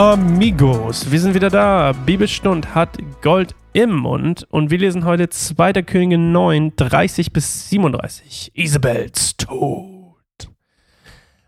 [0.00, 1.92] amigos, wir sind wieder da.
[1.92, 5.74] Bibelstund hat Gold im Mund und wir lesen heute 2.
[5.82, 8.52] Königin 9, 30 bis 37.
[8.54, 10.48] Isabels Tod.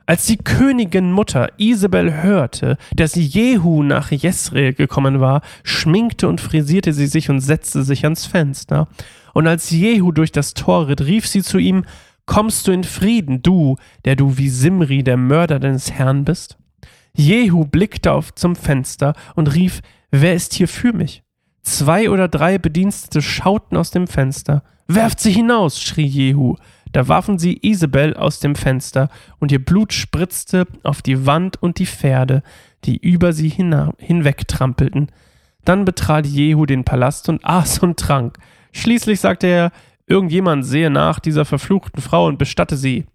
[0.05, 6.93] Als die Königin Mutter Isabel hörte, dass Jehu nach Jesreel gekommen war, schminkte und frisierte
[6.93, 8.87] sie sich und setzte sich ans Fenster.
[9.32, 11.87] Und als Jehu durch das Tor ritt, rief sie zu ihm,
[12.27, 16.59] Kommst du in Frieden, du, der du wie Simri, der Mörder deines Herrn bist?
[17.15, 19.80] Jehu blickte auf zum Fenster und rief,
[20.11, 21.23] Wer ist hier für mich?
[21.62, 24.62] Zwei oder drei Bedienstete schauten aus dem Fenster.
[24.89, 26.56] Werft sie hinaus, schrie Jehu.
[26.93, 29.09] Da warfen sie Isabel aus dem Fenster,
[29.39, 32.43] und ihr Blut spritzte auf die Wand und die Pferde,
[32.84, 35.11] die über sie hinwegtrampelten.
[35.65, 38.39] Dann betrat Jehu den Palast und aß und trank.
[38.73, 39.73] Schließlich sagte er,
[40.06, 43.06] irgendjemand sehe nach dieser verfluchten Frau und bestatte sie.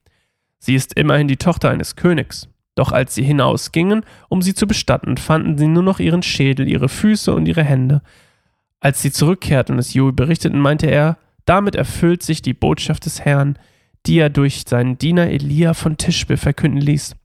[0.58, 2.50] Sie ist immerhin die Tochter eines Königs.
[2.78, 6.90] Doch als sie hinausgingen, um sie zu bestatten, fanden sie nur noch ihren Schädel, ihre
[6.90, 8.04] Füße und ihre Hände.
[8.80, 13.26] Als sie zurückkehrten und es Jehu berichteten, meinte er, damit erfüllt sich die Botschaft des
[13.26, 13.58] Herrn,
[14.06, 17.16] die er durch seinen Diener Elia von Tischbe verkünden ließ.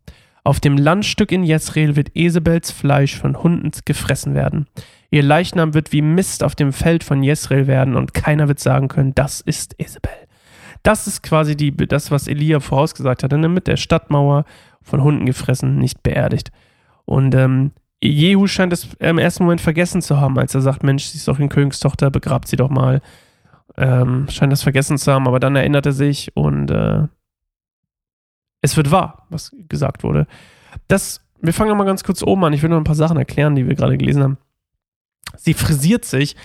[0.43, 4.69] Auf dem Landstück in Jezreel wird Esebels Fleisch von Hunden gefressen werden.
[5.11, 8.89] Ihr Leichnam wird wie Mist auf dem Feld von Jezreel werden und keiner wird sagen
[8.89, 10.22] können, das ist Isabel.
[10.83, 13.49] Das ist quasi die, das, was Elia vorausgesagt hatte, ne?
[13.49, 14.45] mit der Stadtmauer
[14.83, 16.51] von Hunden gefressen, nicht beerdigt.
[17.05, 21.05] Und ähm, Jehu scheint es im ersten Moment vergessen zu haben, als er sagt, Mensch,
[21.05, 23.01] sie ist doch eine Königstochter, begrabt sie doch mal.
[23.77, 27.07] Ähm, scheint das vergessen zu haben, aber dann erinnert er sich und äh,
[28.61, 30.27] es wird wahr, was gesagt wurde.
[30.89, 32.53] Das, wir fangen mal ganz kurz oben an.
[32.53, 34.39] Ich will noch ein paar Sachen erklären, die wir gerade gelesen haben.
[35.37, 36.37] Sie frisiert sich.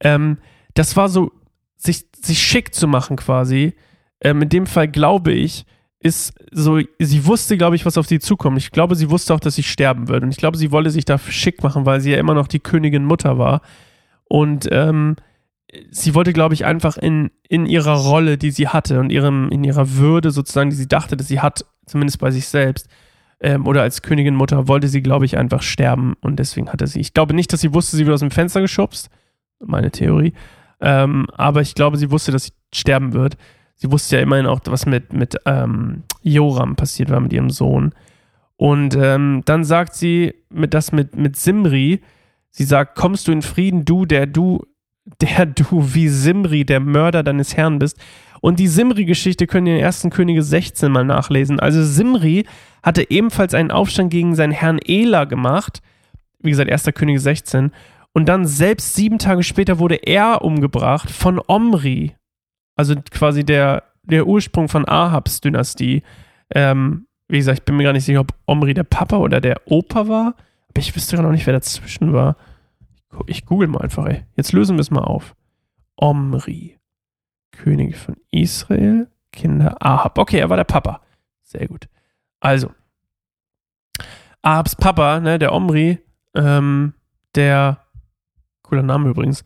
[0.00, 0.38] Ähm,
[0.74, 1.32] das war so,
[1.78, 3.74] sich, sich schick zu machen quasi.
[4.20, 5.64] Ähm, in dem Fall glaube ich,
[6.00, 8.58] ist so, sie wusste, glaube ich, was auf sie zukommt.
[8.58, 10.26] Ich glaube, sie wusste auch, dass sie sterben würde.
[10.26, 12.60] Und ich glaube, sie wollte sich da schick machen, weil sie ja immer noch die
[12.60, 13.62] Königin Mutter war.
[14.24, 15.16] Und ähm,
[15.90, 19.64] sie wollte, glaube ich, einfach in, in ihrer Rolle, die sie hatte und ihrem, in
[19.64, 22.88] ihrer Würde sozusagen, die sie dachte, dass sie hat, zumindest bei sich selbst,
[23.40, 26.14] ähm, oder als Königin Mutter, wollte sie, glaube ich, einfach sterben.
[26.20, 28.60] Und deswegen hatte sie, ich glaube nicht, dass sie wusste, sie wird aus dem Fenster
[28.60, 29.10] geschubst.
[29.60, 30.32] Meine Theorie.
[30.80, 33.36] Ähm, aber ich glaube, sie wusste, dass sie sterben wird
[33.78, 37.94] sie wusste ja immerhin auch, was mit, mit ähm, Joram passiert war, mit ihrem Sohn.
[38.56, 42.00] Und ähm, dann sagt sie mit das mit, mit Simri,
[42.50, 44.66] sie sagt, kommst du in Frieden, du, der du,
[45.20, 47.98] der du wie Simri, der Mörder deines Herrn bist.
[48.40, 50.08] Und die Simri-Geschichte könnt ihr in 1.
[50.10, 51.58] Könige 16 mal nachlesen.
[51.60, 52.46] Also Simri
[52.82, 55.80] hatte ebenfalls einen Aufstand gegen seinen Herrn Ela gemacht.
[56.40, 56.84] Wie gesagt, 1.
[56.94, 57.72] Könige 16.
[58.12, 62.14] Und dann selbst sieben Tage später wurde er umgebracht von Omri
[62.78, 66.04] also quasi der, der Ursprung von Ahabs Dynastie.
[66.54, 69.60] Ähm, wie gesagt, ich bin mir gar nicht sicher, ob Omri der Papa oder der
[69.66, 70.36] Opa war.
[70.68, 72.36] Aber ich wüsste gar noch nicht, wer dazwischen war.
[73.26, 74.24] Ich google mal einfach, ey.
[74.36, 75.34] Jetzt lösen wir es mal auf.
[75.96, 76.78] Omri.
[77.50, 79.08] König von Israel.
[79.32, 80.16] Kinder Ahab.
[80.16, 81.00] Okay, er war der Papa.
[81.42, 81.88] Sehr gut.
[82.38, 82.70] Also.
[84.42, 85.98] Ahabs Papa, ne, der Omri,
[86.36, 86.94] ähm,
[87.34, 87.84] der,
[88.68, 89.44] cooler Name übrigens.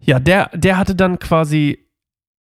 [0.00, 1.86] Ja, der, der hatte dann quasi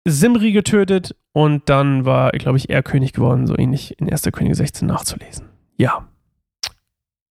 [0.04, 4.22] Simri getötet und dann war, glaube ich, er König geworden, so ähnlich in 1.
[4.32, 5.48] König 16 nachzulesen.
[5.76, 6.08] Ja.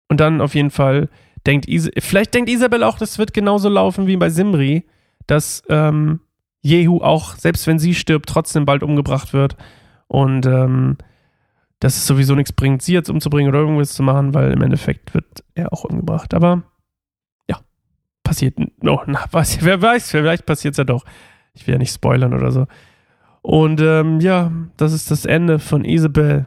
[0.09, 1.09] Und dann auf jeden Fall
[1.47, 4.85] denkt Is vielleicht denkt Isabel auch, das wird genauso laufen wie bei Simri,
[5.27, 6.21] dass ähm,
[6.61, 9.57] Jehu auch, selbst wenn sie stirbt, trotzdem bald umgebracht wird.
[10.09, 10.97] Und ähm,
[11.81, 15.15] dass es sowieso nichts bringt, sie jetzt umzubringen oder irgendwas zu machen, weil im Endeffekt
[15.15, 16.35] wird er auch umgebracht.
[16.35, 16.63] Aber
[18.29, 18.59] passiert.
[18.83, 21.07] Oh, na, was, wer weiß, vielleicht passiert es ja doch.
[21.55, 22.67] Ich will ja nicht spoilern oder so.
[23.41, 26.45] Und ähm, ja, das ist das Ende von Isabel.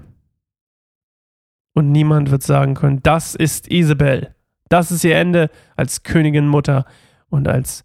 [1.73, 4.35] Und niemand wird sagen können, das ist Isabel.
[4.69, 6.85] Das ist ihr Ende als Königin Mutter
[7.29, 7.83] und als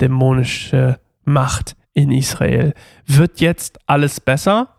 [0.00, 2.74] dämonische Macht in Israel.
[3.06, 4.74] Wird jetzt alles besser?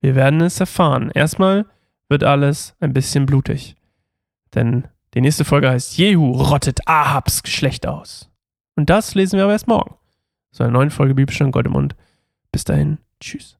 [0.00, 1.10] Wir werden es erfahren.
[1.14, 1.64] Erstmal
[2.10, 3.76] wird alles ein bisschen blutig.
[4.54, 4.88] Denn
[5.18, 8.30] die nächste Folge heißt Jehu rottet Ahabs Geschlecht aus.
[8.76, 9.96] Und das lesen wir aber erst morgen
[10.52, 11.96] zu einer neuen Folge Bibelstunde Gold im Mund.
[12.52, 13.57] Bis dahin, tschüss.